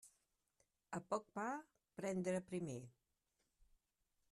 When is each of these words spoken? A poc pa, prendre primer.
A 0.99 1.01
poc 1.11 1.27
pa, 1.39 1.43
prendre 2.01 2.41
primer. 2.49 2.81